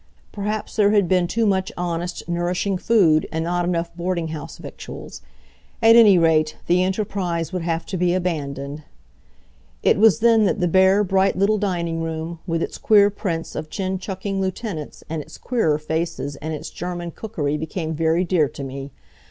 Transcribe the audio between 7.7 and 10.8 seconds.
to be abandoned. It was then that the